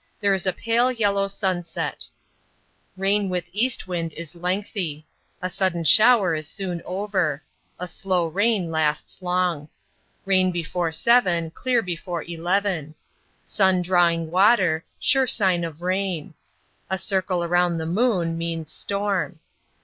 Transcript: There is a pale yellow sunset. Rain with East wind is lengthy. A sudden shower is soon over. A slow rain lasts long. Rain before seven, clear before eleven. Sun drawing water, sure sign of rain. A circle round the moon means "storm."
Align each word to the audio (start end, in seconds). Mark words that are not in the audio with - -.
There 0.19 0.33
is 0.33 0.47
a 0.47 0.51
pale 0.53 0.91
yellow 0.91 1.27
sunset. 1.27 2.07
Rain 2.97 3.29
with 3.29 3.51
East 3.53 3.87
wind 3.87 4.13
is 4.13 4.33
lengthy. 4.33 5.05
A 5.43 5.47
sudden 5.47 5.83
shower 5.83 6.33
is 6.33 6.47
soon 6.47 6.81
over. 6.85 7.43
A 7.77 7.87
slow 7.87 8.25
rain 8.25 8.71
lasts 8.71 9.21
long. 9.21 9.69
Rain 10.25 10.51
before 10.51 10.91
seven, 10.91 11.51
clear 11.51 11.83
before 11.83 12.23
eleven. 12.23 12.95
Sun 13.45 13.83
drawing 13.83 14.31
water, 14.31 14.83
sure 14.99 15.27
sign 15.27 15.63
of 15.63 15.83
rain. 15.83 16.33
A 16.89 16.97
circle 16.97 17.47
round 17.47 17.79
the 17.79 17.85
moon 17.85 18.39
means 18.39 18.71
"storm." 18.71 19.37